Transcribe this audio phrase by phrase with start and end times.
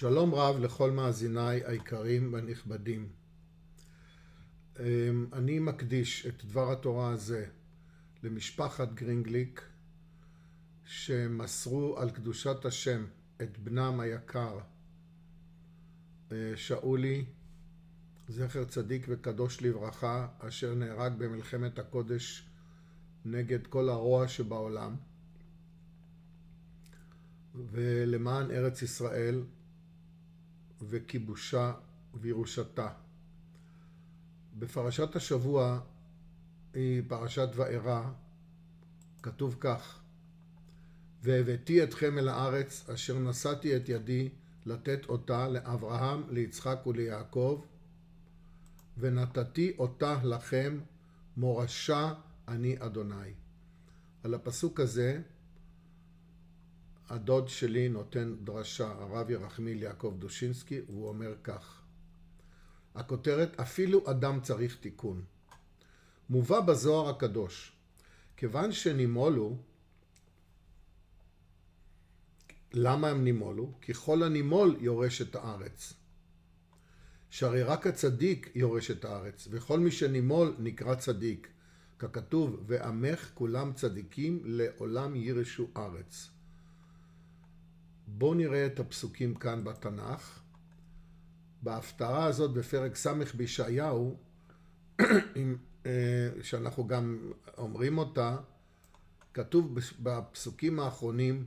[0.00, 3.08] שלום רב לכל מאזיניי היקרים והנכבדים.
[4.78, 7.46] אמ, אני מקדיש את דבר התורה הזה
[8.22, 9.62] למשפחת גרינגליק
[10.84, 13.04] שמסרו על קדושת השם
[13.42, 14.58] את בנם היקר
[16.32, 17.24] אה, שאולי,
[18.28, 22.48] זכר צדיק וקדוש לברכה, אשר נהרג במלחמת הקודש
[23.24, 24.96] נגד כל הרוע שבעולם.
[27.54, 29.42] ולמען ארץ ישראל
[30.82, 31.72] וכיבושה
[32.14, 32.88] וירושתה.
[34.58, 35.80] בפרשת השבוע
[36.74, 38.10] היא פרשת וארא,
[39.22, 40.00] כתוב כך:
[41.22, 44.28] והבאתי אתכם אל הארץ אשר נשאתי את ידי
[44.66, 47.64] לתת אותה לאברהם, ליצחק וליעקב,
[48.98, 50.78] ונתתי אותה לכם
[51.36, 52.14] מורשה
[52.48, 53.32] אני אדוני.
[54.24, 55.20] על הפסוק הזה
[57.10, 61.82] הדוד שלי נותן דרשה, הרב ירחמיל יעקב דושינסקי, והוא אומר כך:
[62.94, 65.24] הכותרת, אפילו אדם צריך תיקון.
[66.30, 67.72] מובא בזוהר הקדוש,
[68.36, 69.56] כיוון שנימולו,
[72.72, 73.72] למה הם נימולו?
[73.80, 75.92] כי כל הנימול יורש את הארץ.
[77.30, 81.48] שהרי רק הצדיק יורש את הארץ, וכל מי שנימול נקרא צדיק.
[81.98, 86.30] ככתוב, ועמך כולם צדיקים לעולם יירשו ארץ.
[88.18, 90.40] בואו נראה את הפסוקים כאן בתנ"ך.
[91.62, 94.16] בהפטרה הזאת בפרק ס' בישעיהו,
[95.86, 98.36] אה, שאנחנו גם אומרים אותה,
[99.34, 101.46] כתוב בפסוקים האחרונים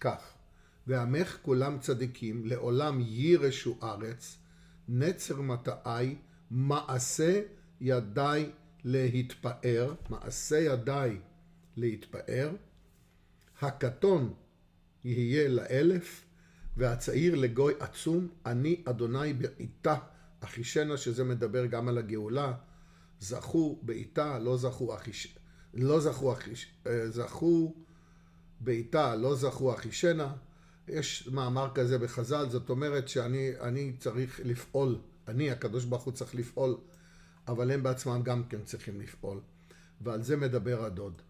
[0.00, 0.34] כך:
[0.86, 4.38] ועמך כולם צדיקים, לעולם יירשו ארץ,
[4.88, 6.16] נצר מטעי,
[6.50, 7.42] מעשה
[7.80, 8.50] ידיי
[8.84, 11.20] להתפאר, מעשה ידיי
[11.76, 12.52] להתפאר,
[13.60, 14.34] הקטון
[15.06, 16.24] יהיה לאלף,
[16.76, 19.96] והצעיר לגוי עצום, אני אדוני בעיתה
[20.40, 22.52] אחישנה, שזה מדבר גם על הגאולה,
[23.20, 25.38] זכו בעיתה, לא זכו אחיש...
[25.74, 26.72] לא זכו אחיש...
[26.86, 27.74] אה, זכו
[28.60, 30.32] בעיתה, לא זכו אחישנה.
[30.88, 36.76] יש מאמר כזה בחז"ל, זאת אומרת שאני צריך לפעול, אני, הקדוש ברוך הוא צריך לפעול,
[37.48, 39.40] אבל הם בעצמם גם כן צריכים לפעול.
[40.00, 41.22] ועל זה מדבר הדוד.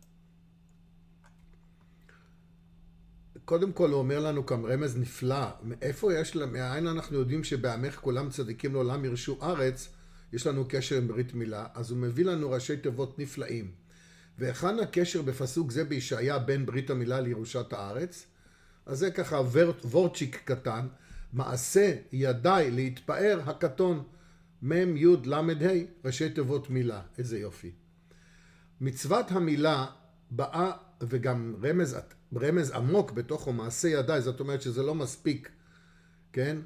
[3.47, 8.31] קודם כל הוא אומר לנו כאן רמז נפלא, מאיפה יש, מאין אנחנו יודעים שבעמך כולם
[8.31, 9.89] צדיקים לעולם ירשו ארץ,
[10.33, 13.71] יש לנו קשר עם ברית מילה, אז הוא מביא לנו ראשי תיבות נפלאים.
[14.39, 18.27] והיכן הקשר בפסוק זה בישעיה בין ברית המילה לירושת הארץ?
[18.87, 19.37] אז זה ככה
[19.85, 20.87] וורצ'יק קטן,
[21.33, 24.03] מעשה ידיי להתפאר הקטון,
[24.63, 27.73] מ' י' ל' ה', ראשי תיבות מילה, איזה יופי.
[28.81, 29.87] מצוות המילה
[30.31, 31.97] באה וגם רמז,
[32.37, 35.51] רמז עמוק בתוכו מעשה ידיי, זאת אומרת שזה לא מספיק,
[36.33, 36.57] כן?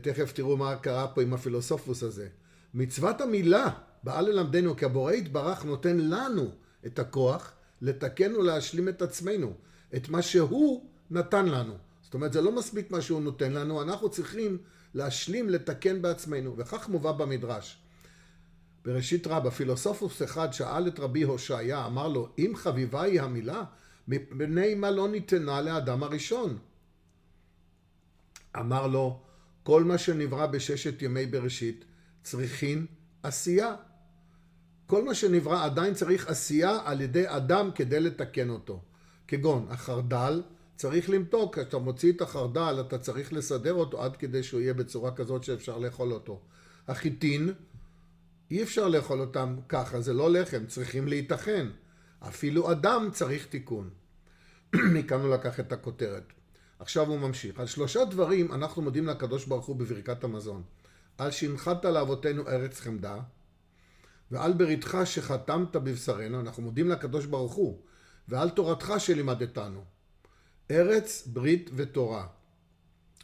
[0.00, 2.28] תכף תראו מה קרה פה עם הפילוסופוס הזה.
[2.74, 3.70] מצוות המילה
[4.02, 6.50] באה ללמדנו כי הבורא יתברך נותן לנו
[6.86, 9.52] את הכוח לתקן ולהשלים את עצמנו,
[9.96, 11.74] את מה שהוא נתן לנו.
[12.02, 14.58] זאת אומרת, זה לא מספיק מה שהוא נותן לנו, אנחנו צריכים
[14.94, 17.81] להשלים, לתקן בעצמנו, וכך מובא במדרש.
[18.84, 23.64] בראשית רב, הפילוסופוס אחד שאל את רבי הושעיה, אמר לו, אם חביבה היא המילה,
[24.08, 26.58] מפני מה לא ניתנה לאדם הראשון?
[28.58, 29.20] אמר לו,
[29.62, 31.84] כל מה שנברא בששת ימי בראשית
[32.22, 32.86] צריכין
[33.22, 33.74] עשייה.
[34.86, 38.80] כל מה שנברא עדיין צריך עשייה על ידי אדם כדי לתקן אותו.
[39.28, 40.42] כגון החרדל,
[40.76, 45.12] צריך למתוק, כשאתה מוציא את החרדל אתה צריך לסדר אותו עד כדי שהוא יהיה בצורה
[45.12, 46.40] כזאת שאפשר לאכול אותו.
[46.88, 47.52] החיטין,
[48.52, 51.70] אי אפשר לאכול אותם ככה, זה לא לחם, צריכים להיטחן.
[52.20, 53.90] אפילו אדם צריך תיקון.
[54.94, 56.32] מכאן הוא לקח את הכותרת.
[56.78, 57.60] עכשיו הוא ממשיך.
[57.60, 60.62] על שלושה דברים אנחנו מודים לקדוש ברוך הוא בברכת המזון.
[61.18, 63.20] על שהנחת לאבותינו ארץ חמדה,
[64.30, 67.80] ועל בריתך שחתמת בבשרנו, אנחנו מודים לקדוש ברוך הוא,
[68.28, 69.84] ועל תורתך שלימדתנו.
[70.70, 72.26] ארץ, ברית ותורה.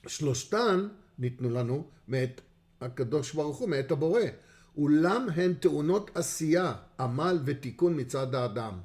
[0.07, 0.89] שלושתן
[1.19, 2.41] ניתנו לנו מאת
[2.81, 4.23] הקדוש ברוך הוא, מאת הבורא.
[4.79, 8.79] אולם הן טעונות עשייה, עמל ותיקון מצד האדם.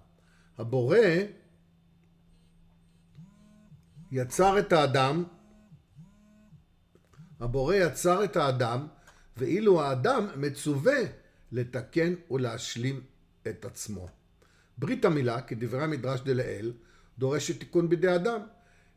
[0.57, 0.97] הבורא
[4.11, 5.23] יצר את האדם,
[7.39, 8.87] הבורא יצר את האדם,
[9.37, 10.99] ואילו האדם מצווה
[11.51, 13.01] לתקן ולהשלים
[13.47, 14.07] את עצמו.
[14.77, 16.73] ברית המילה, כדברי המדרש דלאל,
[17.17, 18.39] דורשת תיקון בידי אדם.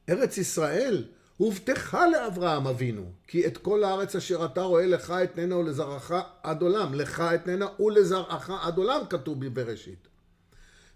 [0.08, 6.12] ארץ ישראל הובטחה לאברהם אבינו, כי את כל הארץ אשר אתה רואה לך אתננה ולזרעך
[6.43, 10.09] עד עולם, לך אתננה ולזרעך עד עולם, כתוב בבראשית.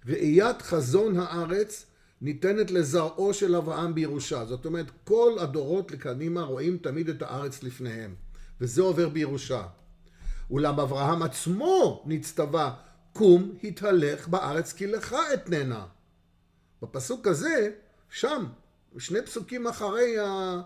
[0.05, 1.87] ואיית חזון הארץ
[2.21, 4.45] ניתנת לזרעו של אברהם בירושה.
[4.45, 8.15] זאת אומרת, כל הדורות לקדימה רואים תמיד את הארץ לפניהם,
[8.61, 9.63] וזה עובר בירושה.
[10.51, 12.75] אולם אברהם עצמו נצטווה,
[13.13, 15.87] קום התהלך בארץ כי לך אתננה.
[16.83, 17.71] בפסוק הזה,
[18.11, 18.45] שם,
[18.99, 20.61] שני פסוקים אחרי, ה...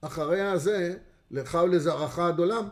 [0.00, 0.94] אחרי הזה,
[1.30, 2.68] לך ולזרעך עד עולם,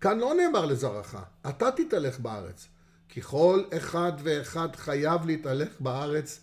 [0.00, 1.16] כאן לא נאמר לזרעך,
[1.48, 2.68] אתה תתהלך בארץ.
[3.08, 6.40] כי כל אחד ואחד חייב להתהלך בארץ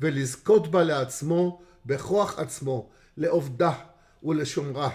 [0.00, 3.72] ולזכות בה לעצמו בכוח עצמו, לעובדה
[4.22, 4.90] ולשומרה.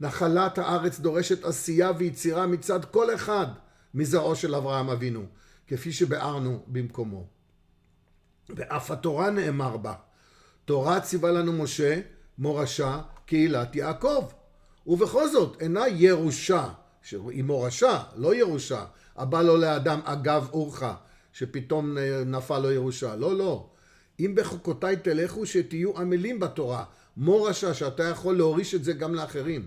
[0.00, 3.46] נחלת הארץ דורשת עשייה ויצירה מצד כל אחד
[3.94, 5.26] מזרעו של אברהם אבינו,
[5.66, 7.26] כפי שביארנו במקומו.
[8.48, 9.94] ואף התורה נאמר בה,
[10.64, 12.00] תורה ציווה לנו משה,
[12.38, 14.24] מורשה, קהילת יעקב.
[14.86, 16.68] ובכל זאת, אינה ירושה,
[17.02, 18.84] שהיא מורשה, לא ירושה,
[19.16, 20.94] הבא לו לאדם אגב אורחה,
[21.32, 23.16] שפתאום נפל לו ירושה.
[23.16, 23.66] לא, לא.
[24.20, 26.84] אם בחוקותיי תלכו שתהיו עמלים בתורה,
[27.16, 29.66] מורשה שאתה יכול להוריש את זה גם לאחרים.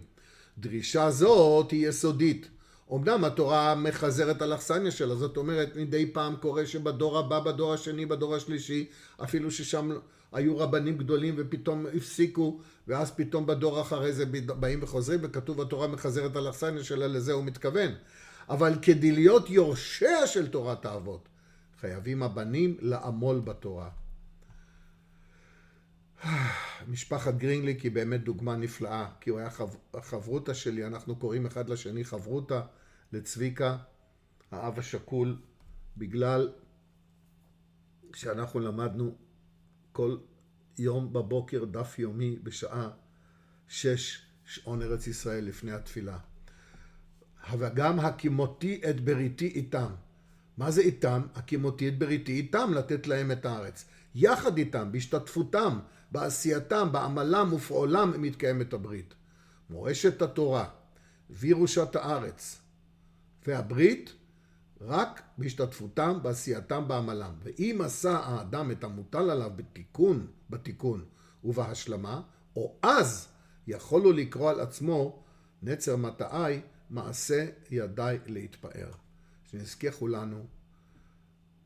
[0.57, 2.47] דרישה זאת היא יסודית.
[2.93, 8.05] אמנם התורה מחזרת על אכסניה שלה, זאת אומרת מדי פעם קורה שבדור הבא, בדור השני,
[8.05, 8.85] בדור השלישי,
[9.23, 9.91] אפילו ששם
[10.31, 14.25] היו רבנים גדולים ופתאום הפסיקו, ואז פתאום בדור אחרי זה
[14.59, 17.91] באים וחוזרים, וכתוב התורה מחזרת על אכסניה שלה, לזה הוא מתכוון.
[18.49, 21.29] אבל כדי להיות יורשיה של תורת האבות,
[21.79, 23.89] חייבים הבנים לעמול בתורה.
[26.87, 29.69] משפחת גרינליק היא באמת דוגמה נפלאה, כי הוא היה חב...
[30.01, 32.61] חברותה שלי, אנחנו קוראים אחד לשני חברותה
[33.11, 33.77] לצביקה,
[34.51, 35.37] האב השכול,
[35.97, 36.51] בגלל
[38.13, 39.15] שאנחנו למדנו
[39.97, 40.17] כל
[40.77, 42.89] יום בבוקר דף יומי בשעה
[43.67, 46.17] שש שעון ארץ ישראל לפני התפילה.
[47.57, 49.87] וגם הקימותי את בריתי איתם.
[50.57, 51.21] מה זה איתם?
[51.35, 53.85] הקימותי את בריתי איתם, לתת להם את הארץ.
[54.15, 55.79] יחד איתם, בהשתתפותם,
[56.11, 59.13] בעשייתם, בעמלם ופעולם מתקיימת הברית.
[59.69, 60.69] מורשת התורה
[61.29, 62.61] וירושת הארץ
[63.47, 64.13] והברית
[64.81, 67.33] רק בהשתתפותם, בעשייתם, בעמלם.
[67.43, 71.05] ואם עשה האדם את המוטל עליו בתיקון, בתיקון
[71.43, 72.21] ובהשלמה,
[72.55, 73.27] או אז
[73.67, 75.23] יכול הוא לקרוא על עצמו
[75.61, 78.91] נצר מטעי מעשה ידיי להתפאר.
[79.43, 80.45] שנזכה כולנו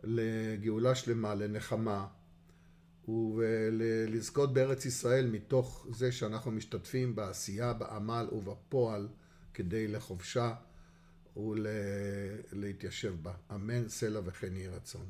[0.04, 2.08] לגאולה שלמה, לנחמה,
[3.08, 9.08] ולזכות בארץ ישראל מתוך זה שאנחנו משתתפים בעשייה, בעמל ובפועל
[9.54, 10.54] כדי לחובשה
[11.38, 13.34] ולהתיישב בה.
[13.56, 15.06] אמן, סלע וכן יהי רצון.